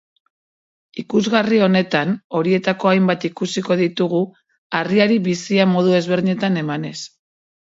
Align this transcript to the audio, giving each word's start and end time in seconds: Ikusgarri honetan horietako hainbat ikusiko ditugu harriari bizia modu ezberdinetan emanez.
Ikusgarri 1.01 1.59
honetan 1.65 2.13
horietako 2.39 2.91
hainbat 2.93 3.27
ikusiko 3.29 3.77
ditugu 3.83 4.23
harriari 4.81 5.19
bizia 5.29 5.69
modu 5.77 5.95
ezberdinetan 6.01 6.61
emanez. 6.65 6.97